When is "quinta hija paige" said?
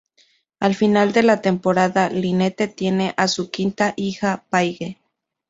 3.51-4.97